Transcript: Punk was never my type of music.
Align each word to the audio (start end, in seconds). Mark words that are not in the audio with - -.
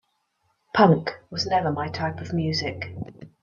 Punk 0.73 1.11
was 1.29 1.45
never 1.45 1.71
my 1.71 1.87
type 1.87 2.21
of 2.21 2.33
music. 2.33 2.91